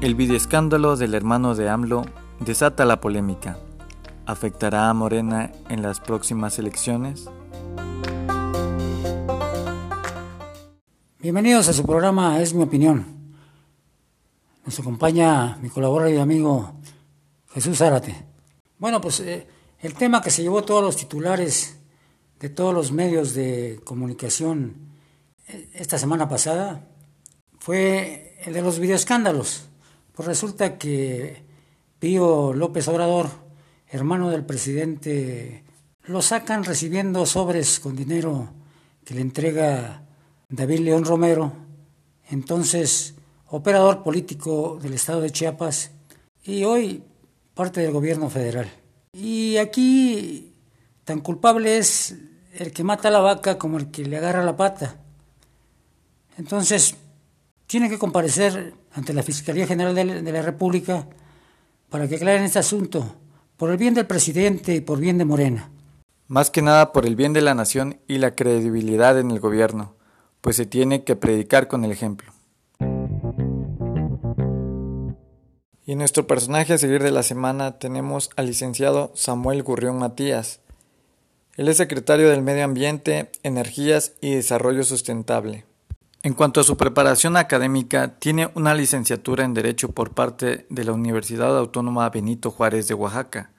[0.00, 2.06] El videoescándalo del hermano de AMLO
[2.38, 3.58] desata la polémica.
[4.24, 7.26] ¿Afectará a Morena en las próximas elecciones?
[11.18, 13.34] Bienvenidos a su programa Es mi opinión.
[14.64, 16.72] Nos acompaña mi colaborador y amigo
[17.52, 18.24] Jesús Zárate.
[18.78, 19.46] Bueno, pues eh,
[19.80, 21.78] el tema que se llevó todos los titulares
[22.38, 24.94] de todos los medios de comunicación
[25.46, 26.88] eh, esta semana pasada
[27.58, 29.66] fue el de los videoescándalos.
[30.20, 31.42] Pues resulta que
[31.98, 33.30] Pío López Obrador,
[33.88, 35.64] hermano del presidente,
[36.04, 38.52] lo sacan recibiendo sobres con dinero
[39.02, 40.02] que le entrega
[40.50, 41.54] David León Romero,
[42.28, 43.14] entonces
[43.46, 45.92] operador político del estado de Chiapas
[46.44, 47.02] y hoy
[47.54, 48.70] parte del gobierno federal.
[49.14, 50.52] Y aquí
[51.04, 52.14] tan culpable es
[52.58, 55.00] el que mata a la vaca como el que le agarra la pata.
[56.36, 56.94] Entonces,
[57.66, 61.06] tiene que comparecer ante la Fiscalía General de la República
[61.88, 63.16] para que aclaren este asunto,
[63.56, 65.70] por el bien del presidente y por bien de Morena.
[66.28, 69.94] Más que nada por el bien de la nación y la credibilidad en el gobierno,
[70.40, 72.32] pues se tiene que predicar con el ejemplo.
[75.84, 80.60] Y nuestro personaje a seguir de la semana tenemos al licenciado Samuel Gurrión Matías,
[81.60, 85.66] él es secretario del Medio Ambiente, Energías y Desarrollo Sustentable.
[86.22, 90.92] En cuanto a su preparación académica, tiene una licenciatura en Derecho por parte de la
[90.92, 93.52] Universidad Autónoma Benito Juárez de Oaxaca.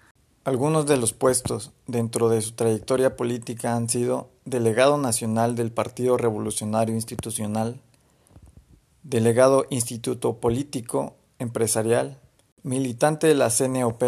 [0.44, 6.18] Algunos de los puestos dentro de su trayectoria política han sido delegado nacional del Partido
[6.18, 7.82] Revolucionario Institucional,
[9.02, 12.20] delegado Instituto Político Empresarial,
[12.62, 14.04] militante de la CNOP,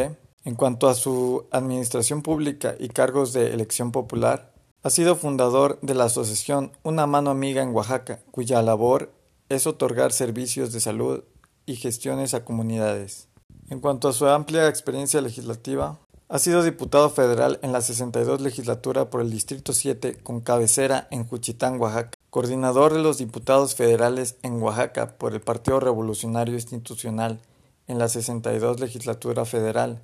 [0.45, 4.52] en cuanto a su administración pública y cargos de elección popular,
[4.83, 9.13] ha sido fundador de la asociación Una Mano Amiga en Oaxaca, cuya labor
[9.47, 11.23] es otorgar servicios de salud
[11.65, 13.29] y gestiones a comunidades.
[13.69, 19.09] En cuanto a su amplia experiencia legislativa, ha sido diputado federal en la 62 legislatura
[19.09, 24.61] por el Distrito 7 con cabecera en Juchitán, Oaxaca, coordinador de los diputados federales en
[24.61, 27.39] Oaxaca por el Partido Revolucionario Institucional
[27.87, 30.01] en la 62 legislatura federal,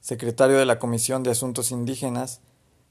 [0.00, 2.40] secretario de la Comisión de Asuntos Indígenas,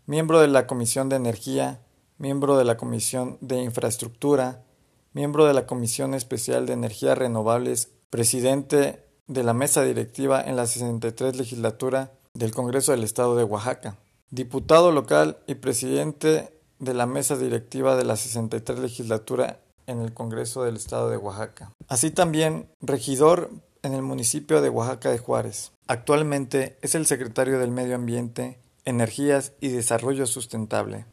[0.07, 1.81] miembro de la Comisión de Energía,
[2.18, 4.63] miembro de la Comisión de Infraestructura,
[5.12, 10.66] miembro de la Comisión Especial de Energías Renovables, presidente de la mesa directiva en la
[10.66, 13.97] 63 legislatura del Congreso del Estado de Oaxaca,
[14.31, 20.63] diputado local y presidente de la mesa directiva de la 63 legislatura en el Congreso
[20.63, 21.74] del Estado de Oaxaca.
[21.89, 23.50] Así también regidor
[23.84, 25.74] en el municipio de Oaxaca de Juárez.
[25.88, 31.05] Actualmente es el secretario del Medio Ambiente, Energías y Desarrollo Sustentable.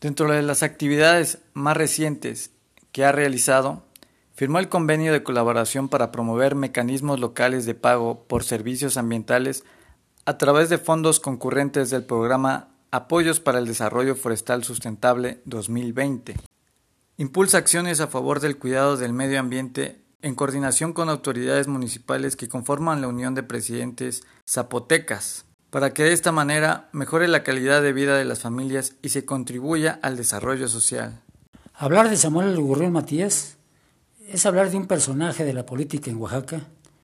[0.00, 2.50] Dentro de las actividades más recientes
[2.90, 3.84] que ha realizado,
[4.34, 9.62] firmó el convenio de colaboración para promover mecanismos locales de pago por servicios ambientales
[10.24, 16.34] a través de fondos concurrentes del programa Apoyos para el Desarrollo Forestal Sustentable 2020.
[17.18, 22.48] Impulsa acciones a favor del cuidado del medio ambiente en coordinación con autoridades municipales que
[22.48, 27.92] conforman la Unión de Presidentes Zapotecas, para que de esta manera mejore la calidad de
[27.92, 31.22] vida de las familias y se contribuya al desarrollo social.
[31.74, 33.56] Hablar de Samuel Gurrión Matías
[34.28, 36.62] es hablar de un personaje de la política en Oaxaca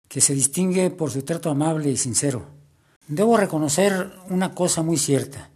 [0.09, 2.47] que se distingue por su trato amable y sincero.
[3.09, 5.51] Debo reconocer una cosa muy cierta.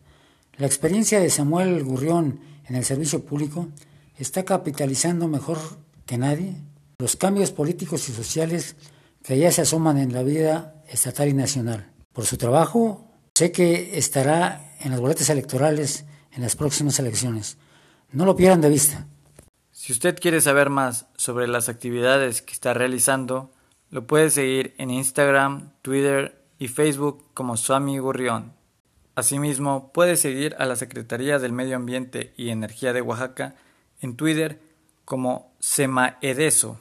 [0.58, 3.68] La experiencia de Samuel Gurrión en el servicio público
[4.18, 5.58] está capitalizando mejor
[6.06, 6.54] que nadie
[6.98, 8.76] los cambios políticos y sociales
[9.22, 11.90] que ya se asoman en la vida estatal y nacional.
[12.16, 13.04] Por su trabajo,
[13.34, 17.58] sé que estará en las boletas electorales en las próximas elecciones.
[18.10, 19.06] No lo pierdan de vista.
[19.70, 23.52] Si usted quiere saber más sobre las actividades que está realizando,
[23.90, 28.54] lo puede seguir en Instagram, Twitter y Facebook como Suami Gurrión.
[29.14, 33.56] Asimismo, puede seguir a la Secretaría del Medio Ambiente y Energía de Oaxaca
[34.00, 34.58] en Twitter
[35.04, 36.80] como Semaedeso.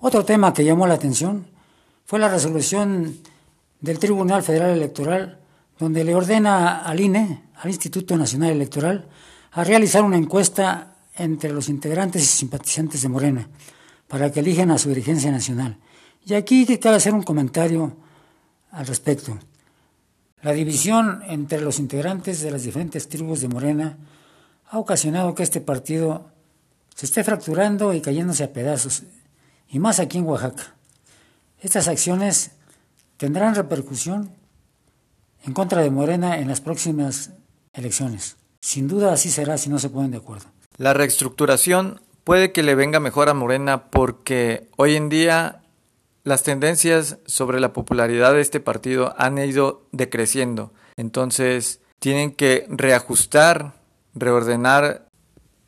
[0.00, 1.48] Otro tema que llamó la atención
[2.04, 3.18] fue la resolución
[3.80, 5.40] del Tribunal Federal Electoral,
[5.76, 9.08] donde le ordena al INE, al Instituto Nacional Electoral,
[9.50, 13.48] a realizar una encuesta entre los integrantes y simpatizantes de Morena
[14.06, 15.78] para que elijan a su dirigencia nacional.
[16.24, 17.96] Y aquí cabe hacer un comentario
[18.70, 19.36] al respecto.
[20.42, 23.98] La división entre los integrantes de las diferentes tribus de Morena
[24.70, 26.30] ha ocasionado que este partido
[26.94, 29.02] se esté fracturando y cayéndose a pedazos
[29.68, 30.74] y más aquí en Oaxaca.
[31.60, 32.52] Estas acciones
[33.16, 34.30] tendrán repercusión
[35.44, 37.30] en contra de Morena en las próximas
[37.72, 38.36] elecciones.
[38.60, 40.46] Sin duda así será si no se ponen de acuerdo.
[40.76, 45.62] La reestructuración puede que le venga mejor a Morena porque hoy en día
[46.24, 50.72] las tendencias sobre la popularidad de este partido han ido decreciendo.
[50.96, 53.74] Entonces tienen que reajustar,
[54.14, 55.07] reordenar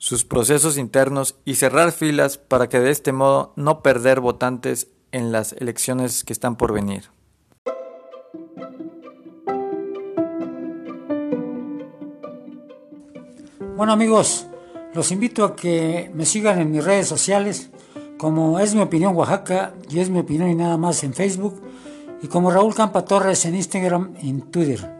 [0.00, 5.30] sus procesos internos y cerrar filas para que de este modo no perder votantes en
[5.30, 7.10] las elecciones que están por venir.
[13.76, 14.46] Bueno amigos,
[14.94, 17.68] los invito a que me sigan en mis redes sociales
[18.16, 21.60] como es mi opinión Oaxaca y es mi opinión y nada más en Facebook
[22.22, 24.90] y como Raúl Campa Torres en Instagram y en Twitter.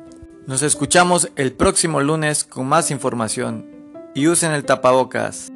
[0.46, 3.79] Nos escuchamos el próximo lunes con más información
[4.14, 5.50] y usen el tapabocas.